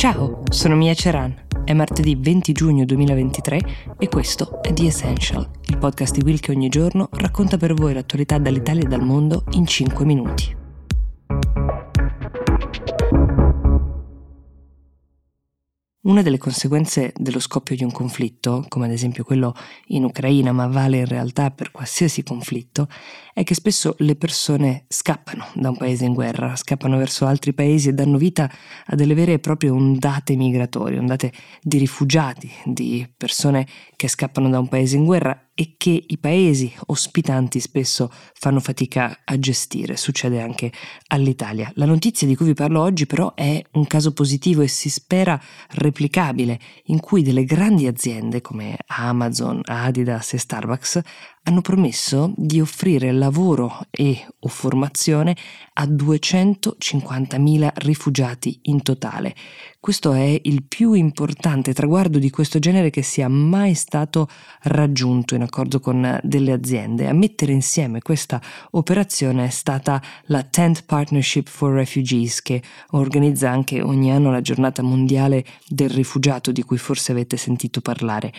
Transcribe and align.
Ciao, 0.00 0.44
sono 0.50 0.76
Mia 0.76 0.94
Ceran. 0.94 1.34
È 1.62 1.74
martedì 1.74 2.16
20 2.18 2.52
giugno 2.52 2.86
2023 2.86 3.60
e 3.98 4.08
questo 4.08 4.62
è 4.62 4.72
The 4.72 4.86
Essential, 4.86 5.46
il 5.66 5.76
podcast 5.76 6.16
di 6.16 6.22
Will 6.24 6.40
che 6.40 6.52
ogni 6.52 6.70
giorno 6.70 7.10
racconta 7.12 7.58
per 7.58 7.74
voi 7.74 7.92
l'attualità 7.92 8.38
dall'Italia 8.38 8.84
e 8.84 8.88
dal 8.88 9.04
mondo 9.04 9.44
in 9.50 9.66
5 9.66 10.06
minuti. 10.06 10.59
Una 16.02 16.22
delle 16.22 16.38
conseguenze 16.38 17.12
dello 17.14 17.40
scoppio 17.40 17.76
di 17.76 17.84
un 17.84 17.92
conflitto, 17.92 18.64
come 18.68 18.86
ad 18.86 18.90
esempio 18.90 19.22
quello 19.22 19.54
in 19.88 20.04
Ucraina, 20.04 20.50
ma 20.50 20.66
vale 20.66 20.96
in 20.96 21.04
realtà 21.04 21.50
per 21.50 21.70
qualsiasi 21.70 22.22
conflitto, 22.22 22.88
è 23.34 23.44
che 23.44 23.52
spesso 23.52 23.96
le 23.98 24.16
persone 24.16 24.86
scappano 24.88 25.44
da 25.52 25.68
un 25.68 25.76
paese 25.76 26.06
in 26.06 26.14
guerra, 26.14 26.56
scappano 26.56 26.96
verso 26.96 27.26
altri 27.26 27.52
paesi 27.52 27.90
e 27.90 27.92
danno 27.92 28.16
vita 28.16 28.50
a 28.86 28.96
delle 28.96 29.12
vere 29.12 29.34
e 29.34 29.38
proprie 29.40 29.68
ondate 29.68 30.36
migratorie, 30.36 30.98
ondate 30.98 31.34
di 31.60 31.76
rifugiati, 31.76 32.50
di 32.64 33.06
persone 33.14 33.66
che 33.94 34.08
scappano 34.08 34.48
da 34.48 34.58
un 34.58 34.68
paese 34.68 34.96
in 34.96 35.04
guerra 35.04 35.49
e 35.60 35.74
che 35.76 36.04
i 36.06 36.16
paesi 36.16 36.72
ospitanti 36.86 37.60
spesso 37.60 38.10
fanno 38.32 38.60
fatica 38.60 39.20
a 39.26 39.38
gestire. 39.38 39.98
Succede 39.98 40.40
anche 40.40 40.72
all'Italia. 41.08 41.70
La 41.74 41.84
notizia 41.84 42.26
di 42.26 42.34
cui 42.34 42.46
vi 42.46 42.54
parlo 42.54 42.80
oggi 42.80 43.04
però 43.04 43.34
è 43.34 43.62
un 43.72 43.86
caso 43.86 44.14
positivo 44.14 44.62
e 44.62 44.68
si 44.68 44.88
spera 44.88 45.38
replicabile, 45.72 46.58
in 46.84 46.98
cui 47.00 47.22
delle 47.22 47.44
grandi 47.44 47.86
aziende 47.86 48.40
come 48.40 48.78
Amazon, 48.86 49.60
Adidas 49.62 50.32
e 50.32 50.38
Starbucks 50.38 51.00
hanno 51.44 51.62
promesso 51.62 52.32
di 52.36 52.60
offrire 52.60 53.12
lavoro 53.12 53.86
e 53.90 54.26
o 54.40 54.48
formazione 54.48 55.36
a 55.74 55.84
250.000 55.84 57.70
rifugiati 57.76 58.58
in 58.64 58.82
totale. 58.82 59.34
Questo 59.80 60.12
è 60.12 60.38
il 60.42 60.64
più 60.64 60.92
importante 60.92 61.72
traguardo 61.72 62.18
di 62.18 62.28
questo 62.28 62.58
genere 62.58 62.90
che 62.90 63.02
sia 63.02 63.28
mai 63.28 63.72
stato 63.72 64.28
raggiunto 64.64 65.34
in 65.34 65.42
accordo 65.42 65.80
con 65.80 66.20
delle 66.22 66.52
aziende. 66.52 67.08
A 67.08 67.14
mettere 67.14 67.52
insieme 67.52 68.02
questa 68.02 68.40
operazione 68.72 69.46
è 69.46 69.50
stata 69.50 70.02
la 70.24 70.42
Tent 70.42 70.84
Partnership 70.84 71.48
for 71.48 71.72
Refugees 71.72 72.42
che 72.42 72.62
organizza 72.90 73.50
anche 73.50 73.80
ogni 73.80 74.12
anno 74.12 74.30
la 74.30 74.42
giornata 74.42 74.82
mondiale 74.82 75.44
del 75.66 75.88
rifugiato 75.88 76.52
di 76.52 76.62
cui 76.62 76.76
forse 76.76 77.12
avete 77.12 77.38
sentito 77.38 77.80
parlare 77.80 78.32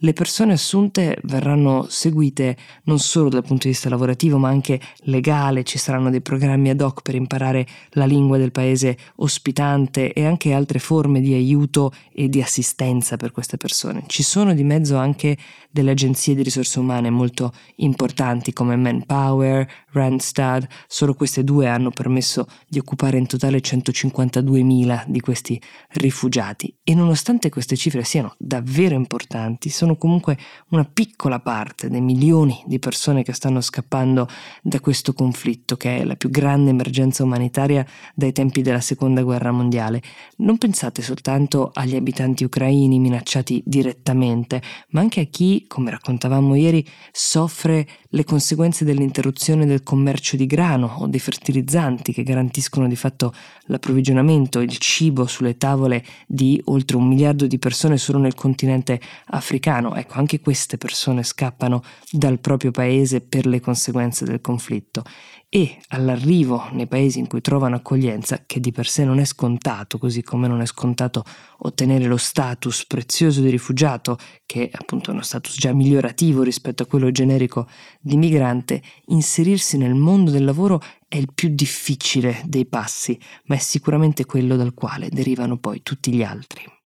le 0.00 0.12
persone 0.12 0.52
assunte 0.52 1.18
verranno 1.24 1.86
seguite 1.88 2.56
non 2.84 2.98
solo 2.98 3.28
dal 3.28 3.42
punto 3.42 3.64
di 3.64 3.70
vista 3.70 3.88
lavorativo 3.88 4.38
ma 4.38 4.48
anche 4.48 4.80
legale, 5.02 5.64
ci 5.64 5.78
saranno 5.78 6.10
dei 6.10 6.20
programmi 6.20 6.70
ad 6.70 6.80
hoc 6.80 7.02
per 7.02 7.16
imparare 7.16 7.66
la 7.90 8.04
lingua 8.04 8.38
del 8.38 8.52
paese 8.52 8.96
ospitante 9.16 10.12
e 10.12 10.24
anche 10.24 10.52
altre 10.52 10.78
forme 10.78 11.20
di 11.20 11.34
aiuto 11.34 11.92
e 12.12 12.28
di 12.28 12.40
assistenza 12.40 13.16
per 13.16 13.32
queste 13.32 13.56
persone. 13.56 14.04
Ci 14.06 14.22
sono 14.22 14.54
di 14.54 14.62
mezzo 14.62 14.96
anche 14.96 15.36
delle 15.70 15.90
agenzie 15.90 16.34
di 16.34 16.42
risorse 16.42 16.78
umane 16.78 17.10
molto 17.10 17.52
importanti 17.76 18.52
come 18.52 18.76
Manpower, 18.76 19.68
Randstad, 19.90 20.66
solo 20.86 21.14
queste 21.14 21.44
due 21.44 21.68
hanno 21.68 21.90
permesso 21.90 22.46
di 22.66 22.78
occupare 22.78 23.18
in 23.18 23.26
totale 23.26 23.58
152.000 23.58 25.04
di 25.06 25.20
questi 25.20 25.60
rifugiati. 25.90 26.74
E 26.82 26.94
nonostante 26.94 27.50
queste 27.50 27.76
cifre 27.76 28.04
siano 28.04 28.34
davvero 28.38 28.94
importanti, 28.94 29.68
sono 29.68 29.87
comunque 29.96 30.36
una 30.70 30.84
piccola 30.84 31.40
parte 31.40 31.88
dei 31.88 32.00
milioni 32.00 32.62
di 32.66 32.78
persone 32.78 33.22
che 33.22 33.32
stanno 33.32 33.60
scappando 33.60 34.28
da 34.62 34.80
questo 34.80 35.12
conflitto 35.12 35.76
che 35.76 35.98
è 35.98 36.04
la 36.04 36.16
più 36.16 36.30
grande 36.30 36.70
emergenza 36.70 37.22
umanitaria 37.22 37.86
dai 38.14 38.32
tempi 38.32 38.62
della 38.62 38.80
seconda 38.80 39.22
guerra 39.22 39.52
mondiale. 39.52 40.02
Non 40.38 40.58
pensate 40.58 41.02
soltanto 41.02 41.70
agli 41.72 41.94
abitanti 41.94 42.44
ucraini 42.44 42.98
minacciati 42.98 43.62
direttamente, 43.64 44.60
ma 44.90 45.00
anche 45.00 45.20
a 45.20 45.24
chi 45.24 45.66
come 45.68 45.90
raccontavamo 45.92 46.56
ieri, 46.56 46.84
soffre 47.12 47.86
le 48.10 48.24
conseguenze 48.24 48.84
dell'interruzione 48.84 49.66
del 49.66 49.84
commercio 49.84 50.36
di 50.36 50.46
grano 50.46 50.96
o 50.98 51.06
dei 51.06 51.20
fertilizzanti 51.20 52.12
che 52.12 52.24
garantiscono 52.24 52.88
di 52.88 52.96
fatto 52.96 53.32
l'approvvigionamento, 53.66 54.60
il 54.60 54.76
cibo 54.78 55.26
sulle 55.26 55.56
tavole 55.56 56.04
di 56.26 56.60
oltre 56.64 56.96
un 56.96 57.06
miliardo 57.06 57.46
di 57.46 57.58
persone 57.58 57.98
solo 57.98 58.18
nel 58.18 58.34
continente 58.34 59.00
africano. 59.26 59.77
Ecco, 59.78 60.14
anche 60.14 60.40
queste 60.40 60.78
persone 60.78 61.22
scappano 61.22 61.82
dal 62.10 62.40
proprio 62.40 62.70
paese 62.70 63.20
per 63.20 63.46
le 63.46 63.60
conseguenze 63.60 64.24
del 64.24 64.40
conflitto 64.40 65.02
e 65.50 65.78
all'arrivo 65.88 66.68
nei 66.72 66.86
paesi 66.86 67.18
in 67.18 67.26
cui 67.26 67.40
trovano 67.40 67.76
accoglienza, 67.76 68.42
che 68.44 68.60
di 68.60 68.70
per 68.70 68.86
sé 68.86 69.04
non 69.04 69.18
è 69.18 69.24
scontato, 69.24 69.96
così 69.96 70.22
come 70.22 70.46
non 70.46 70.60
è 70.60 70.66
scontato 70.66 71.24
ottenere 71.60 72.04
lo 72.04 72.18
status 72.18 72.84
prezioso 72.86 73.40
di 73.40 73.48
rifugiato, 73.48 74.18
che 74.44 74.68
è 74.68 74.70
appunto 74.72 75.10
uno 75.10 75.22
status 75.22 75.56
già 75.58 75.72
migliorativo 75.72 76.42
rispetto 76.42 76.82
a 76.82 76.86
quello 76.86 77.10
generico 77.10 77.66
di 78.00 78.16
migrante, 78.16 78.82
inserirsi 79.06 79.78
nel 79.78 79.94
mondo 79.94 80.30
del 80.30 80.44
lavoro 80.44 80.82
è 81.08 81.16
il 81.16 81.32
più 81.34 81.48
difficile 81.48 82.42
dei 82.44 82.66
passi, 82.66 83.18
ma 83.44 83.54
è 83.54 83.58
sicuramente 83.58 84.26
quello 84.26 84.56
dal 84.56 84.74
quale 84.74 85.08
derivano 85.08 85.56
poi 85.56 85.82
tutti 85.82 86.12
gli 86.12 86.22
altri. 86.22 86.77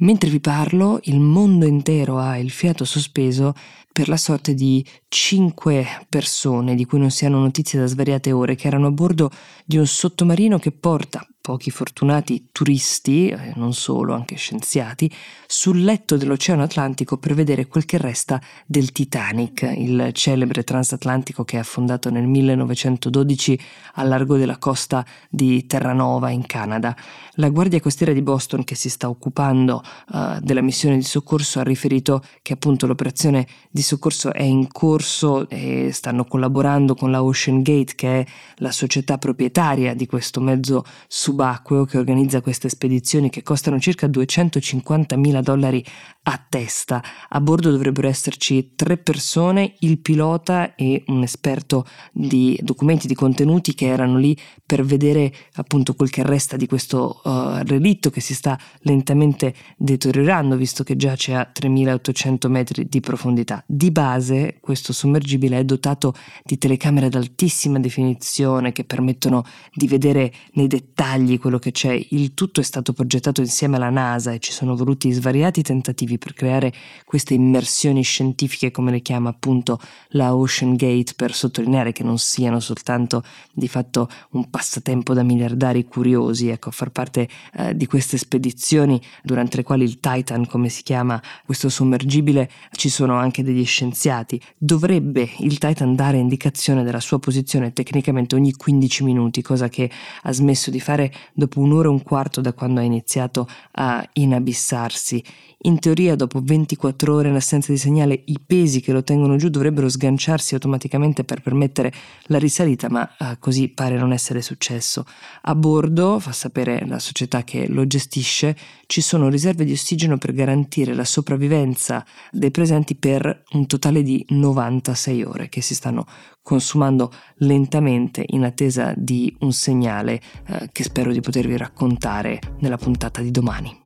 Mentre 0.00 0.30
vi 0.30 0.38
parlo, 0.38 1.00
il 1.04 1.18
mondo 1.18 1.66
intero 1.66 2.18
ha 2.18 2.38
il 2.38 2.50
fiato 2.50 2.84
sospeso 2.84 3.52
per 3.98 4.08
la 4.08 4.16
sorte 4.16 4.54
di 4.54 4.86
cinque 5.08 6.06
persone 6.08 6.76
di 6.76 6.84
cui 6.84 7.00
non 7.00 7.10
si 7.10 7.26
hanno 7.26 7.40
notizie 7.40 7.80
da 7.80 7.86
svariate 7.86 8.30
ore 8.30 8.54
che 8.54 8.68
erano 8.68 8.86
a 8.86 8.90
bordo 8.92 9.28
di 9.64 9.76
un 9.76 9.88
sottomarino 9.88 10.60
che 10.60 10.70
porta 10.70 11.26
pochi 11.48 11.70
fortunati 11.70 12.50
turisti, 12.52 13.28
eh, 13.28 13.52
non 13.54 13.72
solo, 13.72 14.12
anche 14.12 14.36
scienziati, 14.36 15.10
sul 15.46 15.82
letto 15.82 16.18
dell'Oceano 16.18 16.62
Atlantico 16.62 17.16
per 17.16 17.32
vedere 17.32 17.66
quel 17.66 17.86
che 17.86 17.96
resta 17.96 18.38
del 18.66 18.92
Titanic, 18.92 19.62
il 19.62 20.10
celebre 20.12 20.62
transatlantico 20.62 21.44
che 21.44 21.56
è 21.56 21.60
affondato 21.60 22.10
nel 22.10 22.26
1912 22.26 23.58
al 23.94 24.08
largo 24.08 24.36
della 24.36 24.58
costa 24.58 25.06
di 25.30 25.64
Terranova 25.64 26.28
in 26.28 26.44
Canada. 26.44 26.94
La 27.36 27.48
Guardia 27.48 27.80
Costiera 27.80 28.12
di 28.12 28.20
Boston, 28.20 28.62
che 28.62 28.74
si 28.74 28.90
sta 28.90 29.08
occupando 29.08 29.82
uh, 30.08 30.40
della 30.40 30.60
missione 30.60 30.96
di 30.96 31.02
soccorso, 31.02 31.60
ha 31.60 31.62
riferito 31.62 32.22
che 32.42 32.52
appunto 32.52 32.86
l'operazione 32.86 33.46
di 33.70 33.80
soccorso 33.88 34.32
è 34.32 34.42
in 34.42 34.68
corso 34.68 35.48
e 35.48 35.90
stanno 35.92 36.24
collaborando 36.24 36.94
con 36.94 37.10
la 37.10 37.22
Ocean 37.22 37.62
Gate, 37.62 37.94
che 37.94 38.20
è 38.20 38.26
la 38.56 38.70
società 38.70 39.16
proprietaria 39.16 39.94
di 39.94 40.06
questo 40.06 40.40
mezzo 40.40 40.84
subacqueo 41.06 41.84
che 41.84 41.96
organizza 41.96 42.42
queste 42.42 42.68
spedizioni 42.68 43.30
che 43.30 43.42
costano 43.42 43.80
circa 43.80 44.06
250 44.06 45.16
mila 45.16 45.40
dollari 45.40 45.84
a 46.24 46.44
testa. 46.48 47.02
A 47.30 47.40
bordo 47.40 47.70
dovrebbero 47.70 48.08
esserci 48.08 48.74
tre 48.74 48.98
persone, 48.98 49.74
il 49.80 49.98
pilota 49.98 50.74
e 50.74 51.02
un 51.06 51.22
esperto 51.22 51.86
di 52.12 52.58
documenti, 52.62 53.06
di 53.06 53.14
contenuti 53.14 53.74
che 53.74 53.86
erano 53.86 54.18
lì 54.18 54.36
per 54.66 54.84
vedere 54.84 55.32
appunto 55.54 55.94
quel 55.94 56.10
che 56.10 56.22
resta 56.22 56.56
di 56.56 56.66
questo 56.66 57.22
uh, 57.24 57.62
relitto 57.64 58.10
che 58.10 58.20
si 58.20 58.34
sta 58.34 58.58
lentamente 58.80 59.54
deteriorando 59.78 60.56
visto 60.56 60.84
che 60.84 60.96
giace 60.96 61.34
a 61.34 61.46
3800 61.50 62.48
metri 62.50 62.86
di 62.86 63.00
profondità. 63.00 63.64
Di 63.78 63.92
base 63.92 64.56
questo 64.58 64.92
sommergibile 64.92 65.56
è 65.56 65.64
dotato 65.64 66.12
di 66.42 66.58
telecamere 66.58 67.06
ad 67.06 67.14
altissima 67.14 67.78
definizione 67.78 68.72
che 68.72 68.82
permettono 68.82 69.44
di 69.72 69.86
vedere 69.86 70.32
nei 70.54 70.66
dettagli 70.66 71.38
quello 71.38 71.60
che 71.60 71.70
c'è, 71.70 71.96
il 72.10 72.34
tutto 72.34 72.58
è 72.58 72.64
stato 72.64 72.92
progettato 72.92 73.40
insieme 73.40 73.76
alla 73.76 73.88
NASA 73.88 74.32
e 74.32 74.40
ci 74.40 74.50
sono 74.50 74.74
voluti 74.74 75.12
svariati 75.12 75.62
tentativi 75.62 76.18
per 76.18 76.34
creare 76.34 76.72
queste 77.04 77.34
immersioni 77.34 78.02
scientifiche 78.02 78.72
come 78.72 78.90
le 78.90 79.00
chiama 79.00 79.28
appunto 79.28 79.78
la 80.08 80.34
Ocean 80.34 80.74
Gate 80.74 81.12
per 81.14 81.32
sottolineare 81.32 81.92
che 81.92 82.02
non 82.02 82.18
siano 82.18 82.58
soltanto 82.58 83.22
di 83.52 83.68
fatto 83.68 84.08
un 84.30 84.50
passatempo 84.50 85.14
da 85.14 85.22
miliardari 85.22 85.84
curiosi, 85.84 86.48
ecco, 86.48 86.72
far 86.72 86.90
parte 86.90 87.28
eh, 87.54 87.76
di 87.76 87.86
queste 87.86 88.16
spedizioni 88.16 89.00
durante 89.22 89.58
le 89.58 89.62
quali 89.62 89.84
il 89.84 90.00
Titan, 90.00 90.48
come 90.48 90.68
si 90.68 90.82
chiama 90.82 91.22
questo 91.46 91.68
sommergibile, 91.68 92.50
ci 92.72 92.88
sono 92.88 93.14
anche 93.14 93.44
degli 93.44 93.66
scienziati. 93.68 94.40
Dovrebbe 94.56 95.28
il 95.38 95.58
Titan 95.58 95.94
dare 95.94 96.18
indicazione 96.18 96.82
della 96.82 96.98
sua 96.98 97.20
posizione 97.20 97.72
tecnicamente 97.72 98.34
ogni 98.34 98.52
15 98.52 99.04
minuti, 99.04 99.42
cosa 99.42 99.68
che 99.68 99.88
ha 100.22 100.32
smesso 100.32 100.70
di 100.70 100.80
fare 100.80 101.12
dopo 101.32 101.60
un'ora 101.60 101.86
e 101.86 101.92
un 101.92 102.02
quarto 102.02 102.40
da 102.40 102.52
quando 102.52 102.80
ha 102.80 102.82
iniziato 102.82 103.46
a 103.72 104.04
inabissarsi. 104.14 105.22
In 105.62 105.80
teoria, 105.80 106.14
dopo 106.14 106.40
24 106.40 107.12
ore 107.12 107.30
in 107.30 107.34
assenza 107.34 107.72
di 107.72 107.78
segnale, 107.78 108.22
i 108.26 108.38
pesi 108.44 108.80
che 108.80 108.92
lo 108.92 109.02
tengono 109.02 109.34
giù 109.34 109.48
dovrebbero 109.48 109.88
sganciarsi 109.88 110.54
automaticamente 110.54 111.24
per 111.24 111.42
permettere 111.42 111.92
la 112.26 112.38
risalita, 112.38 112.88
ma 112.88 113.16
eh, 113.16 113.38
così 113.40 113.66
pare 113.66 113.96
non 113.96 114.12
essere 114.12 114.40
successo. 114.40 115.04
A 115.42 115.56
bordo, 115.56 116.20
fa 116.20 116.30
sapere 116.30 116.86
la 116.86 117.00
società 117.00 117.42
che 117.42 117.66
lo 117.66 117.88
gestisce, 117.88 118.56
ci 118.86 119.00
sono 119.00 119.28
riserve 119.28 119.64
di 119.64 119.72
ossigeno 119.72 120.16
per 120.16 120.32
garantire 120.32 120.94
la 120.94 121.04
sopravvivenza 121.04 122.06
dei 122.30 122.52
presenti 122.52 122.94
per 122.94 123.42
un 123.58 123.66
totale 123.66 124.02
di 124.02 124.24
96 124.28 125.22
ore 125.24 125.48
che 125.48 125.60
si 125.60 125.74
stanno 125.74 126.06
consumando 126.42 127.12
lentamente 127.38 128.24
in 128.28 128.44
attesa 128.44 128.94
di 128.96 129.34
un 129.40 129.52
segnale 129.52 130.20
eh, 130.46 130.70
che 130.72 130.84
spero 130.84 131.12
di 131.12 131.20
potervi 131.20 131.56
raccontare 131.56 132.40
nella 132.60 132.78
puntata 132.78 133.20
di 133.20 133.30
domani. 133.30 133.82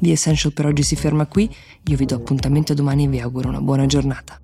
The 0.00 0.10
Essential 0.10 0.52
per 0.52 0.66
oggi 0.66 0.82
si 0.82 0.96
ferma 0.96 1.26
qui, 1.26 1.48
io 1.84 1.96
vi 1.96 2.04
do 2.04 2.16
appuntamento 2.16 2.74
domani 2.74 3.04
e 3.04 3.08
vi 3.08 3.20
auguro 3.20 3.48
una 3.48 3.60
buona 3.60 3.86
giornata. 3.86 4.38